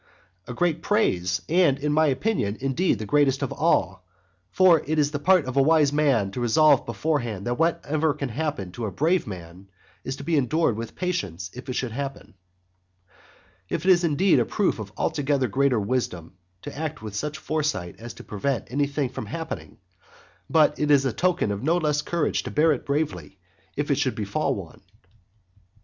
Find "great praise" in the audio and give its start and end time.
0.55-1.43